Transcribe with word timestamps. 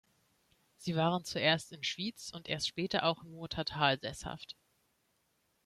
Sie 0.77 0.95
waren 0.95 1.23
zuerst 1.25 1.71
in 1.71 1.83
Schwyz 1.83 2.31
und 2.33 2.47
erst 2.47 2.65
später 2.67 3.03
auch 3.03 3.21
im 3.21 3.33
Muotathal 3.33 3.99
sesshaft. 3.99 4.55